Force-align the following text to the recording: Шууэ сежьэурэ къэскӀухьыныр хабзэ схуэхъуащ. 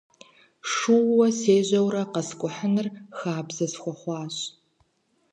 Шууэ 0.71 1.27
сежьэурэ 1.39 2.01
къэскӀухьыныр 2.13 2.87
хабзэ 3.17 3.65
схуэхъуащ. 3.73 4.37